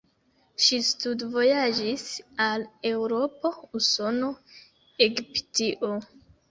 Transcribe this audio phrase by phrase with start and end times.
[0.67, 2.07] Ŝi studvojaĝis
[2.47, 4.35] al Eŭropo, Usono,
[5.11, 5.97] Egiptio.